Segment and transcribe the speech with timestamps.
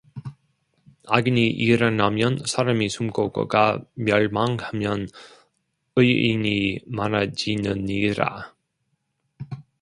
[1.07, 5.07] 악인이 일어나면 사람이 숨고 그가 멸망하면
[5.95, 8.55] 의인이 많아지느니라